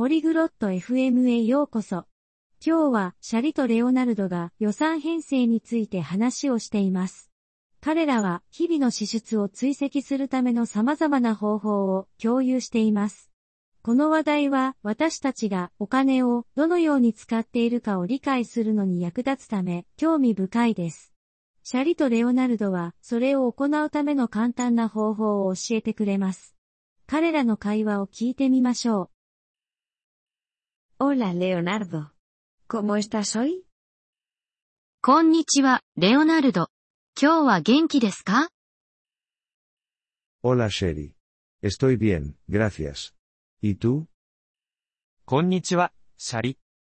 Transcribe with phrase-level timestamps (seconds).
[0.00, 2.06] ポリグロット FM へようこそ。
[2.64, 7.30] 今日はシャリとレオナルドが予算編成について話をしています。
[7.82, 13.30] 彼らは日々の支出を追跡するための様々な方法を共有しています。
[13.82, 21.12] この話題は私たちがお金をどのように使っているかを理解するのに役立つため興味深いです。
[21.62, 26.56] シャリとレオナルドはそれを行うための簡単な方法を教えてくれます。
[27.06, 29.10] 彼らの会話を聞いてみましょう。
[31.02, 32.12] Hola Leonardo.
[32.68, 33.64] ¿Cómo estás hoy?
[35.00, 36.68] こんにちは、レオナルド。
[37.18, 38.50] 今日は元気ですか
[40.44, 41.14] Hola Sherry.
[41.62, 43.14] Estoy bien, gracias.
[43.62, 44.08] ¿Y tú?
[45.24, 46.58] こんにちは、シャリ。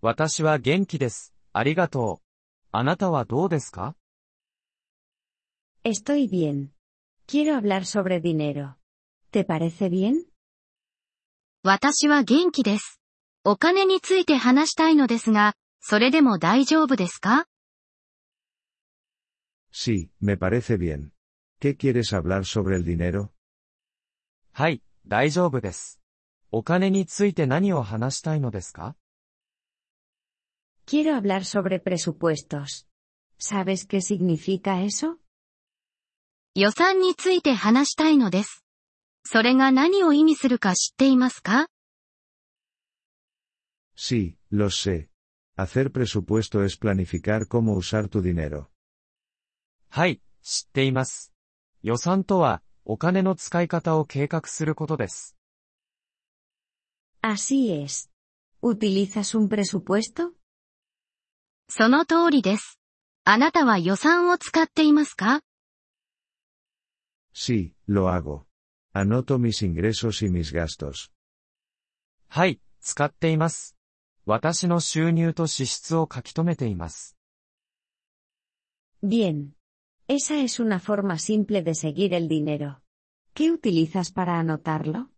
[0.00, 1.34] 私は元気です。
[1.52, 2.26] ありがとう。
[2.70, 3.94] あなたはどうですか
[5.84, 6.70] Estoy bien.
[7.26, 8.76] Quiero hablar sobre dinero.
[9.30, 10.24] ¿Te parece bien?
[11.62, 13.01] 私は元気です。
[13.44, 17.46] お金について話したいのですが、それでも大丈夫ですか
[19.72, 21.10] Sí, me parece bien.
[21.60, 23.30] ¿Qué quieres hablar sobre el dinero?
[24.52, 26.00] はい、大丈夫です。
[26.52, 28.94] お金について何を話したいのですか
[30.86, 32.86] Quiero hablar sobre presupuestos.
[33.40, 35.16] ¿Sabes qué significa eso?
[36.54, 38.62] 予算について話したいのです。
[39.24, 41.66] それが何を意味するか知っていますか
[43.94, 45.10] Sí, lo sé.
[45.56, 48.70] Hacer presupuesto es planificar cómo usar tu dinero.
[49.88, 51.32] はい、知っています。
[51.82, 55.36] 予算とは、お金の使い方を計画することです。
[57.20, 58.10] Así es.
[58.62, 60.32] ¿Utilizas un presupuesto?
[61.68, 62.80] その通りです。
[63.24, 65.42] あなたは予算を使っていますか
[67.34, 68.46] Sí, lo hago.
[68.92, 71.10] Anoto mis ingresos y mis gastos.
[72.28, 73.76] はい、使っています。
[74.24, 77.16] 私の収入と支出を書き留めています。
[79.02, 79.54] Bien.
[80.06, 82.80] Esa es una forma simple de seguir el dinero.
[83.34, 85.08] ¿Qué utilizas para anotarlo?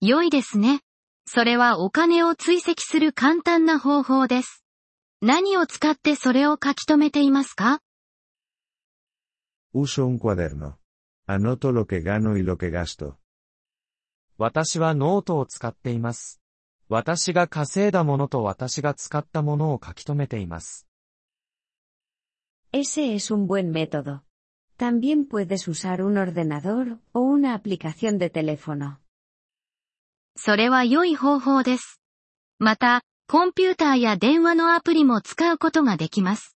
[0.00, 0.80] 良いですね。
[1.26, 4.64] それはお金を追跡する簡単な方法です。
[5.20, 7.80] 何を使ってそれを書き留めていますか
[9.74, 10.78] Uso un cuaderno.
[11.26, 13.16] Anoto lo que gano y lo que gasto.
[14.38, 16.40] 私はノートを使っています。
[16.88, 20.86] 私が稼いだものと私が使ったものを書き留めています。
[22.72, 24.22] Ese es un buen método.
[24.78, 28.98] También puedes usar un ordenador o una aplicación de teléfono.
[30.36, 32.00] それは良い方法です。
[32.58, 36.56] また、コンピューターや電話のアプリも使うことができます。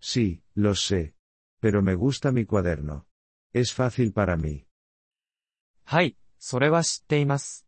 [0.00, 1.14] Sí, lo sé.
[1.60, 3.02] Pero me gusta mi cuaderno.
[3.52, 4.64] Es fácil para mí.
[5.84, 7.67] はい、それは知っています。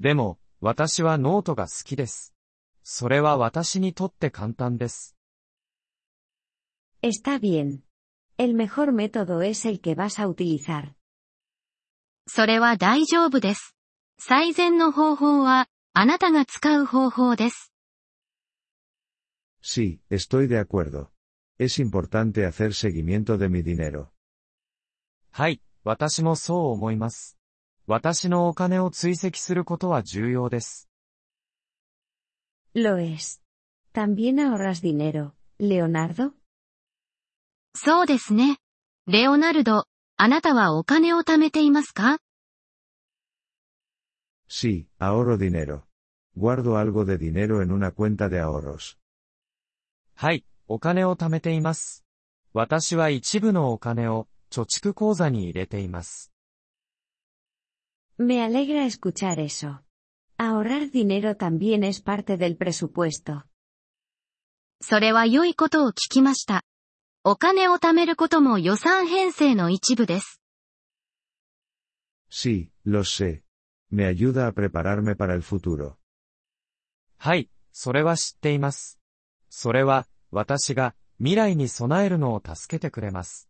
[0.00, 2.34] でも、私はノートが好きです。
[2.82, 5.14] それは私にとって簡単です。
[7.02, 7.80] Está bien.
[8.38, 10.94] El mejor método es el que vas a utilizar.
[12.26, 13.76] それは大丈夫です。
[14.18, 17.72] 最善の方法は、あなたが使う方法です。
[19.62, 21.10] Sí, estoy de acuerdo.
[21.58, 24.08] Es importante hacer seguimiento de mi dinero.
[25.30, 27.39] はい、私もそう思います。
[27.86, 30.88] 私のお金を追跡することは重要です。
[32.74, 33.40] Lo es.
[33.92, 36.32] ¿También ahorras dinero, Leonardo?
[37.74, 38.58] そうですね。
[39.06, 39.86] レオナルド、
[40.16, 42.18] あなたはお金を貯めていますか
[44.48, 45.82] Sí, ahorro dinero.
[46.36, 48.98] Guardo algo de dinero en una cuenta de ahorros.
[50.14, 52.04] はい、お金を貯めています。
[52.52, 56.32] 私は一部のお金を貯蓄口座に入れています。
[58.22, 59.80] Me alegra escuchar eso.
[60.36, 63.46] Ahorrar dinero también es parte del presupuesto.
[64.82, 66.62] それは良いことを聞きました。
[67.24, 70.38] お金を貯めることも予算編成の一部です。
[72.30, 73.42] Sí, lo sé.
[73.90, 75.96] Me ayuda a prepararme para el futuro.
[77.16, 78.98] はい、それは知っています。
[79.48, 83.48] それは、私が未来に備えるのを助けてくれます。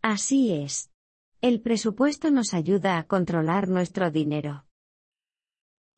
[0.00, 0.90] Así es.
[1.41, 4.63] El presupuesto nos ayuda a controlar nuestro dinero.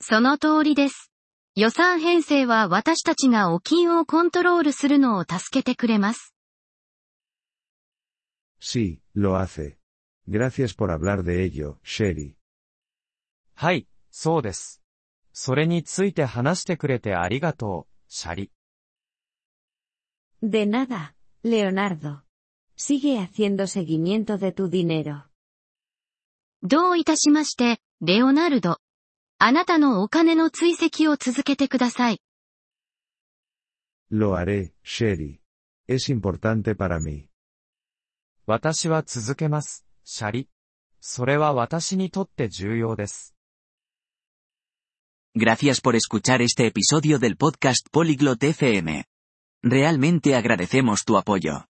[0.02, 1.12] その通りです。
[1.56, 6.36] 予算編成は私たちがお金をコントロールするのを助けてくれます。
[8.60, 9.78] Sí, lo hace.
[10.28, 12.36] Gracias por hablar de ello, Sherry.
[13.54, 14.82] はい、そうです。
[15.32, 18.52] それについて話してくれてありがとう、シャリ。
[20.42, 22.24] De nada, Leonardo.
[22.76, 25.29] Sigue haciendo seguimiento de tu dinero.
[26.63, 28.79] どういたしまして、レオナルド。
[29.39, 32.21] あなたのお金の追跡を続けてください。
[34.13, 35.41] Lo haré, Sherry.
[35.89, 37.29] Es importante para mí.
[38.47, 40.49] 私は続けます、シャリ。
[41.01, 43.35] それは私にとって重要です。
[45.35, 49.05] Gracias por escuchar este episodio del podcast Polyglot FM.
[49.63, 51.70] Realmente agradecemos tu apoyo.